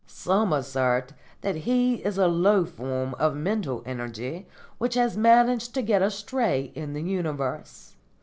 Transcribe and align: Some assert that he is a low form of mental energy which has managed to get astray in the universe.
Some 0.07 0.51
assert 0.51 1.13
that 1.41 1.57
he 1.57 1.97
is 2.03 2.17
a 2.17 2.25
low 2.25 2.65
form 2.65 3.13
of 3.19 3.35
mental 3.35 3.83
energy 3.85 4.47
which 4.79 4.95
has 4.95 5.15
managed 5.15 5.75
to 5.75 5.83
get 5.83 6.01
astray 6.01 6.71
in 6.73 6.93
the 6.93 7.03
universe. 7.03 7.93